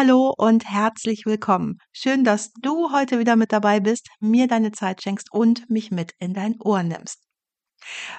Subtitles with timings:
[0.00, 1.76] Hallo und herzlich willkommen.
[1.92, 6.12] Schön, dass du heute wieder mit dabei bist, mir deine Zeit schenkst und mich mit
[6.18, 7.18] in dein Ohr nimmst.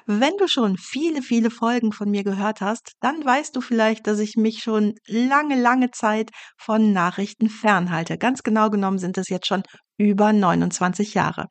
[0.05, 4.19] Wenn du schon viele, viele Folgen von mir gehört hast, dann weißt du vielleicht, dass
[4.19, 8.19] ich mich schon lange, lange Zeit von Nachrichten fernhalte.
[8.19, 9.63] Ganz genau genommen sind es jetzt schon
[9.97, 11.47] über 29 Jahre.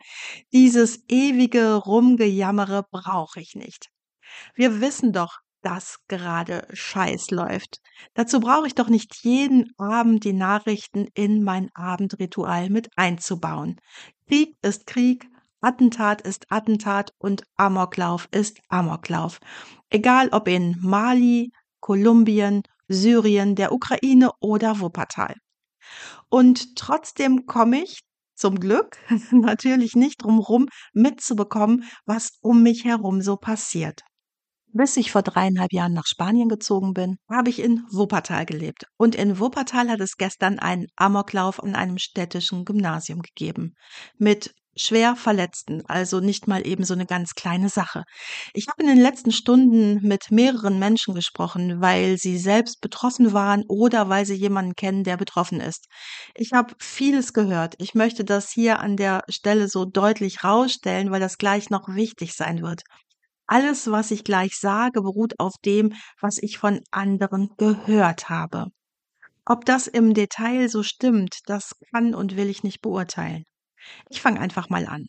[0.52, 3.88] Dieses ewige Rumgejammere brauche ich nicht.
[4.54, 7.80] Wir wissen doch, dass gerade Scheiß läuft.
[8.14, 13.76] Dazu brauche ich doch nicht jeden Abend die Nachrichten in mein Abendritual mit einzubauen.
[14.26, 15.26] Krieg ist Krieg,
[15.60, 19.40] Attentat ist Attentat und Amoklauf ist Amoklauf.
[19.90, 25.34] Egal ob in Mali, Kolumbien, Syrien, der Ukraine oder Wuppertal.
[26.28, 28.00] Und trotzdem komme ich
[28.34, 28.96] zum Glück
[29.30, 34.02] natürlich nicht drumherum mitzubekommen, was um mich herum so passiert.
[34.72, 38.84] Bis ich vor dreieinhalb Jahren nach Spanien gezogen bin, habe ich in Wuppertal gelebt.
[38.96, 43.74] Und in Wuppertal hat es gestern einen Amoklauf an einem städtischen Gymnasium gegeben.
[44.18, 48.04] Mit schwer Verletzten, also nicht mal eben so eine ganz kleine Sache.
[48.54, 53.64] Ich habe in den letzten Stunden mit mehreren Menschen gesprochen, weil sie selbst betroffen waren
[53.68, 55.86] oder weil sie jemanden kennen, der betroffen ist.
[56.36, 57.74] Ich habe vieles gehört.
[57.78, 62.34] Ich möchte das hier an der Stelle so deutlich rausstellen, weil das gleich noch wichtig
[62.34, 62.82] sein wird.
[63.50, 68.66] Alles, was ich gleich sage, beruht auf dem, was ich von anderen gehört habe.
[69.44, 73.42] Ob das im Detail so stimmt, das kann und will ich nicht beurteilen.
[74.08, 75.06] Ich fange einfach mal an.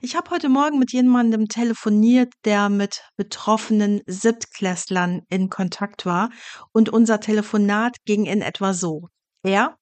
[0.00, 6.30] Ich habe heute Morgen mit jemandem telefoniert, der mit betroffenen Siebtklässlern in Kontakt war,
[6.72, 9.06] und unser Telefonat ging in etwa so.
[9.44, 9.77] Er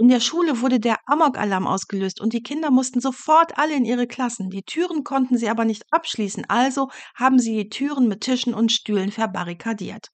[0.00, 4.06] in der Schule wurde der Amok-Alarm ausgelöst und die Kinder mussten sofort alle in ihre
[4.06, 4.48] Klassen.
[4.48, 8.72] Die Türen konnten sie aber nicht abschließen, also haben sie die Türen mit Tischen und
[8.72, 10.08] Stühlen verbarrikadiert.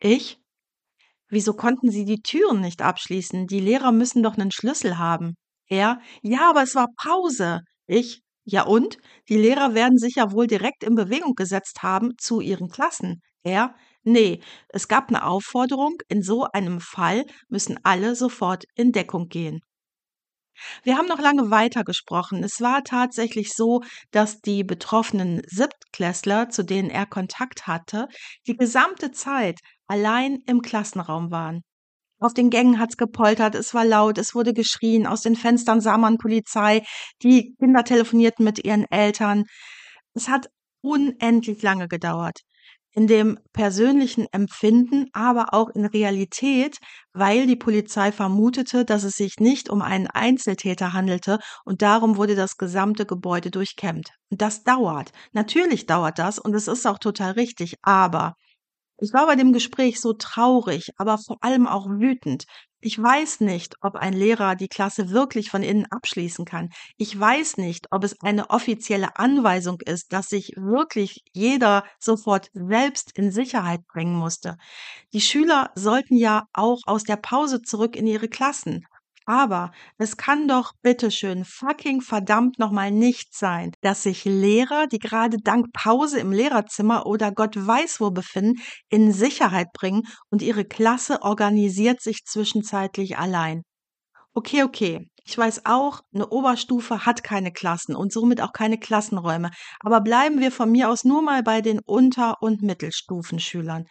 [0.00, 0.38] Ich?
[1.28, 3.46] Wieso konnten sie die Türen nicht abschließen?
[3.46, 5.34] Die Lehrer müssen doch einen Schlüssel haben.
[5.66, 6.00] Er?
[6.20, 7.60] Ja, aber es war Pause.
[7.86, 8.20] Ich?
[8.44, 8.98] Ja und?
[9.30, 13.22] Die Lehrer werden sich ja wohl direkt in Bewegung gesetzt haben zu ihren Klassen.
[13.42, 13.74] Er?
[14.08, 19.62] Nee, es gab eine Aufforderung, in so einem Fall müssen alle sofort in Deckung gehen.
[20.84, 22.44] Wir haben noch lange weiter gesprochen.
[22.44, 28.06] Es war tatsächlich so, dass die betroffenen Siebtklässler, zu denen er Kontakt hatte,
[28.46, 29.58] die gesamte Zeit
[29.88, 31.62] allein im Klassenraum waren.
[32.20, 35.98] Auf den Gängen hat's gepoltert, es war laut, es wurde geschrien, aus den Fenstern sah
[35.98, 36.84] man Polizei,
[37.24, 39.46] die Kinder telefonierten mit ihren Eltern.
[40.14, 40.46] Es hat
[40.80, 42.38] unendlich lange gedauert
[42.96, 46.78] in dem persönlichen Empfinden, aber auch in Realität,
[47.12, 52.34] weil die Polizei vermutete, dass es sich nicht um einen Einzeltäter handelte und darum wurde
[52.34, 54.08] das gesamte Gebäude durchkämmt.
[54.30, 55.12] Und das dauert.
[55.32, 58.34] Natürlich dauert das und es ist auch total richtig, aber
[58.98, 62.44] ich war bei dem Gespräch so traurig, aber vor allem auch wütend.
[62.80, 66.70] Ich weiß nicht, ob ein Lehrer die Klasse wirklich von innen abschließen kann.
[66.96, 73.12] Ich weiß nicht, ob es eine offizielle Anweisung ist, dass sich wirklich jeder sofort selbst
[73.18, 74.56] in Sicherheit bringen musste.
[75.12, 78.86] Die Schüler sollten ja auch aus der Pause zurück in ihre Klassen.
[79.28, 85.38] Aber es kann doch bitteschön fucking verdammt nochmal nicht sein, dass sich Lehrer, die gerade
[85.38, 91.22] dank Pause im Lehrerzimmer oder Gott weiß wo befinden, in Sicherheit bringen und ihre Klasse
[91.22, 93.62] organisiert sich zwischenzeitlich allein.
[94.34, 95.08] Okay, okay.
[95.24, 99.50] Ich weiß auch, eine Oberstufe hat keine Klassen und somit auch keine Klassenräume.
[99.80, 103.86] Aber bleiben wir von mir aus nur mal bei den Unter- und Mittelstufenschülern.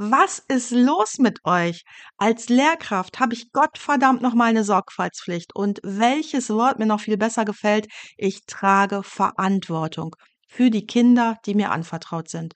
[0.00, 1.82] Was ist los mit euch?
[2.18, 5.56] Als Lehrkraft habe ich Gottverdammt noch mal eine Sorgfaltspflicht.
[5.56, 10.14] Und welches Wort mir noch viel besser gefällt, ich trage Verantwortung
[10.46, 12.54] für die Kinder, die mir anvertraut sind.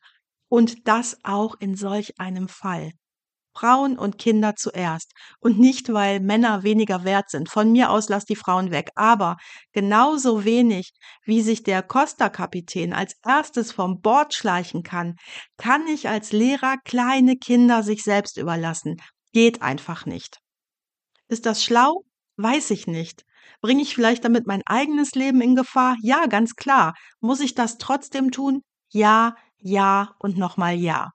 [0.49, 2.93] Und das auch in solch einem Fall.
[3.55, 5.13] Frauen und Kinder zuerst.
[5.41, 7.49] Und nicht, weil Männer weniger wert sind.
[7.49, 8.91] Von mir aus lass die Frauen weg.
[8.95, 9.37] Aber
[9.73, 10.93] genauso wenig,
[11.25, 15.17] wie sich der Costa-Kapitän als erstes vom Bord schleichen kann,
[15.57, 18.97] kann ich als Lehrer kleine Kinder sich selbst überlassen.
[19.33, 20.39] Geht einfach nicht.
[21.29, 22.03] Ist das schlau?
[22.37, 23.25] Weiß ich nicht.
[23.61, 25.97] Bringe ich vielleicht damit mein eigenes Leben in Gefahr?
[26.03, 26.95] Ja, ganz klar.
[27.21, 28.63] Muss ich das trotzdem tun?
[28.91, 31.13] Ja, ja und nochmal ja.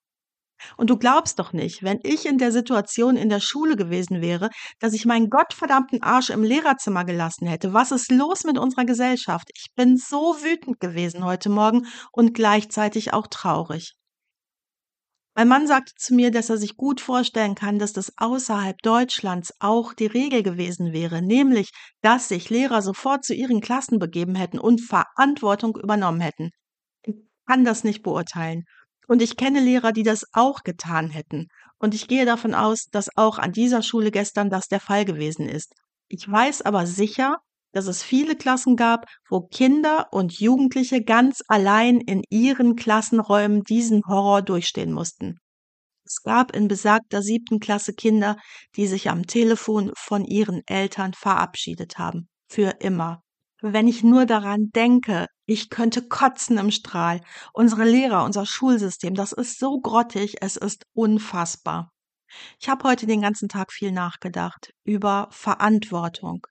[0.77, 4.50] Und du glaubst doch nicht, wenn ich in der Situation in der Schule gewesen wäre,
[4.80, 7.74] dass ich meinen gottverdammten Arsch im Lehrerzimmer gelassen hätte.
[7.74, 9.50] Was ist los mit unserer Gesellschaft?
[9.56, 13.94] Ich bin so wütend gewesen heute Morgen und gleichzeitig auch traurig.
[15.38, 19.54] Mein Mann sagte zu mir, dass er sich gut vorstellen kann, dass das außerhalb Deutschlands
[19.59, 21.69] auch die Regel gewesen wäre, nämlich,
[22.01, 26.50] dass sich Lehrer sofort zu ihren Klassen begeben hätten und Verantwortung übernommen hätten.
[27.04, 27.13] Ich
[27.45, 28.63] kann das nicht beurteilen.
[29.07, 31.48] Und ich kenne Lehrer, die das auch getan hätten.
[31.80, 35.48] Und ich gehe davon aus, dass auch an dieser Schule gestern das der Fall gewesen
[35.48, 35.74] ist.
[36.07, 37.38] Ich weiß aber sicher,
[37.71, 44.01] dass es viele Klassen gab, wo Kinder und Jugendliche ganz allein in ihren Klassenräumen diesen
[44.07, 45.38] Horror durchstehen mussten.
[46.04, 48.38] Es gab in besagter siebten Klasse Kinder,
[48.77, 52.30] die sich am Telefon von ihren Eltern verabschiedet haben.
[52.50, 53.21] Für immer.
[53.62, 57.21] Wenn ich nur daran denke, ich könnte kotzen im Strahl.
[57.54, 61.92] Unsere Lehrer, unser Schulsystem, das ist so grottig, es ist unfassbar.
[62.59, 66.45] Ich habe heute den ganzen Tag viel nachgedacht über Verantwortung.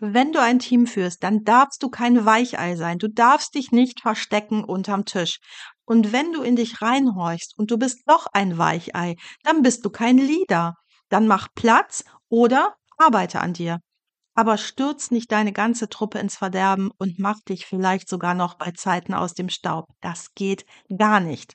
[0.00, 2.98] Wenn du ein Team führst, dann darfst du kein Weichei sein.
[2.98, 5.40] Du darfst dich nicht verstecken unterm Tisch.
[5.84, 9.90] Und wenn du in dich reinhorchst und du bist doch ein Weichei, dann bist du
[9.90, 10.74] kein Leader.
[11.10, 13.80] Dann mach Platz oder arbeite an dir
[14.34, 18.72] aber stürz nicht deine ganze Truppe ins Verderben und mach dich vielleicht sogar noch bei
[18.72, 19.86] Zeiten aus dem Staub.
[20.00, 20.64] Das geht
[20.96, 21.54] gar nicht.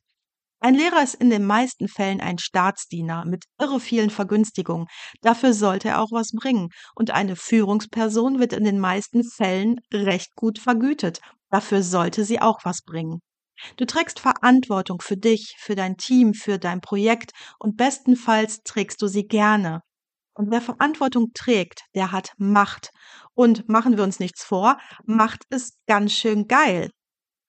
[0.61, 4.87] Ein Lehrer ist in den meisten Fällen ein Staatsdiener mit irre vielen Vergünstigungen.
[5.21, 6.69] Dafür sollte er auch was bringen.
[6.95, 11.21] Und eine Führungsperson wird in den meisten Fällen recht gut vergütet.
[11.49, 13.21] Dafür sollte sie auch was bringen.
[13.77, 19.07] Du trägst Verantwortung für dich, für dein Team, für dein Projekt und bestenfalls trägst du
[19.07, 19.81] sie gerne.
[20.39, 22.91] Und wer Verantwortung trägt, der hat Macht.
[23.33, 26.91] Und machen wir uns nichts vor, Macht ist ganz schön geil.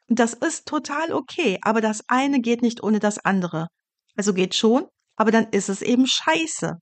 [0.08, 3.68] Und das ist total okay, aber das eine geht nicht ohne das andere.
[4.16, 6.78] Also geht schon, aber dann ist es eben scheiße.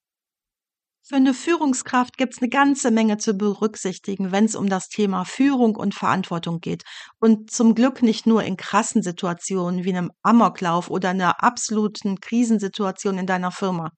[1.07, 5.27] Für eine Führungskraft gibt es eine ganze Menge zu berücksichtigen, wenn es um das Thema
[5.27, 6.85] Führung und Verantwortung geht.
[7.21, 13.19] Und zum Glück nicht nur in krassen Situationen wie einem Amoklauf oder einer absoluten Krisensituation
[13.19, 13.91] in deiner Firma.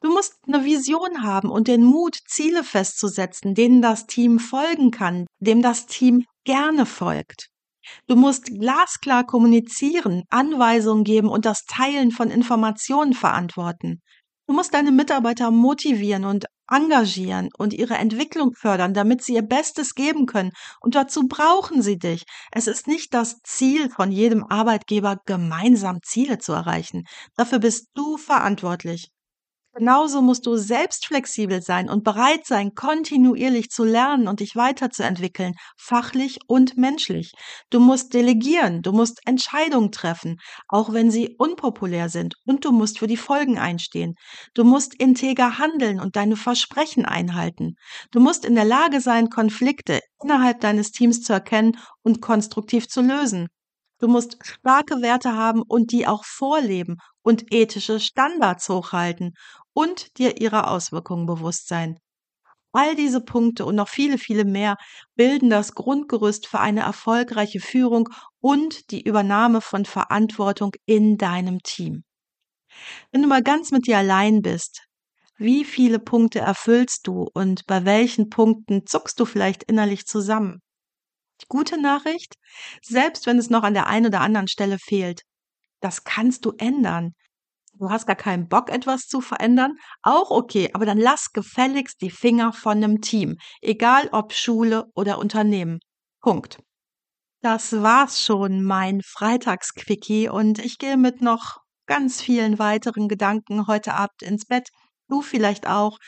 [0.00, 5.26] Du musst eine Vision haben und den Mut, Ziele festzusetzen, denen das Team folgen kann,
[5.40, 7.48] dem das Team gerne folgt.
[8.06, 14.00] Du musst glasklar kommunizieren, Anweisungen geben und das Teilen von Informationen verantworten.
[14.46, 19.94] Du musst deine Mitarbeiter motivieren und engagieren und ihre Entwicklung fördern, damit sie ihr Bestes
[19.94, 20.52] geben können.
[20.80, 22.24] Und dazu brauchen sie dich.
[22.52, 27.04] Es ist nicht das Ziel von jedem Arbeitgeber, gemeinsam Ziele zu erreichen.
[27.36, 29.10] Dafür bist du verantwortlich.
[29.78, 35.54] Genauso musst du selbst flexibel sein und bereit sein, kontinuierlich zu lernen und dich weiterzuentwickeln,
[35.78, 37.30] fachlich und menschlich.
[37.70, 40.36] Du musst delegieren, du musst Entscheidungen treffen,
[40.66, 44.16] auch wenn sie unpopulär sind, und du musst für die Folgen einstehen.
[44.52, 47.76] Du musst integer handeln und deine Versprechen einhalten.
[48.10, 53.00] Du musst in der Lage sein, Konflikte innerhalb deines Teams zu erkennen und konstruktiv zu
[53.00, 53.46] lösen.
[54.00, 59.34] Du musst starke Werte haben und die auch vorleben und ethische Standards hochhalten
[59.72, 61.98] und dir ihrer Auswirkungen bewusst sein.
[62.72, 64.76] All diese Punkte und noch viele, viele mehr
[65.16, 68.08] bilden das Grundgerüst für eine erfolgreiche Führung
[68.40, 72.04] und die Übernahme von Verantwortung in deinem Team.
[73.10, 74.86] Wenn du mal ganz mit dir allein bist,
[75.36, 80.60] wie viele Punkte erfüllst du und bei welchen Punkten zuckst du vielleicht innerlich zusammen?
[81.40, 82.34] Die gute Nachricht,
[82.82, 85.22] selbst wenn es noch an der einen oder anderen Stelle fehlt,
[85.80, 87.12] das kannst du ändern
[87.78, 92.10] du hast gar keinen Bock, etwas zu verändern, auch okay, aber dann lass gefälligst die
[92.10, 95.80] Finger von einem Team, egal ob Schule oder Unternehmen.
[96.20, 96.58] Punkt.
[97.40, 103.94] Das war's schon, mein Freitagsquickie, und ich gehe mit noch ganz vielen weiteren Gedanken heute
[103.94, 104.68] Abend ins Bett.
[105.08, 105.98] Du vielleicht auch.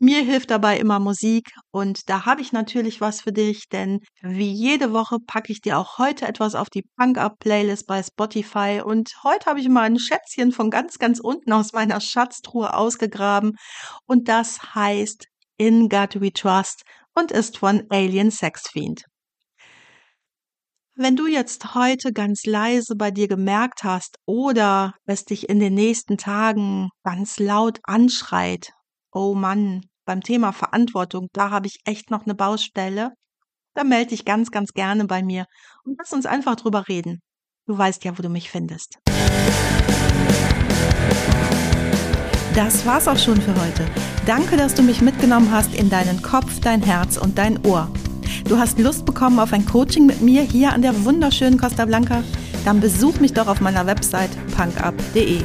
[0.00, 4.52] Mir hilft dabei immer Musik und da habe ich natürlich was für dich, denn wie
[4.52, 9.46] jede Woche packe ich dir auch heute etwas auf die Punk-Up-Playlist bei Spotify und heute
[9.46, 13.56] habe ich mal ein Schätzchen von ganz, ganz unten aus meiner Schatztruhe ausgegraben
[14.06, 15.26] und das heißt
[15.56, 16.84] In God We Trust
[17.16, 19.02] und ist von Alien Sex Fiend.
[20.94, 25.74] Wenn du jetzt heute ganz leise bei dir gemerkt hast oder es dich in den
[25.74, 28.70] nächsten Tagen ganz laut anschreit,
[29.12, 33.12] oh Mann, beim Thema Verantwortung, da habe ich echt noch eine Baustelle,
[33.74, 35.46] dann melde dich ganz, ganz gerne bei mir
[35.84, 37.20] und lass uns einfach drüber reden.
[37.66, 38.98] Du weißt ja, wo du mich findest.
[42.54, 43.86] Das war's auch schon für heute.
[44.26, 47.88] Danke, dass du mich mitgenommen hast in deinen Kopf, dein Herz und dein Ohr.
[48.48, 52.24] Du hast Lust bekommen auf ein Coaching mit mir hier an der wunderschönen Costa Blanca?
[52.64, 55.44] Dann besuch mich doch auf meiner Website punkup.de.